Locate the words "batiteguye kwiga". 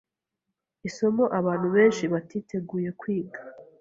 2.13-3.39